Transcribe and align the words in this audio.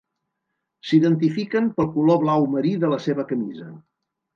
S'identifiquen 0.91 1.69
pel 1.77 1.93
color 2.01 2.21
blau 2.27 2.51
marí 2.59 2.77
de 2.87 2.95
la 2.97 3.03
seva 3.09 3.33
camisa. 3.35 3.75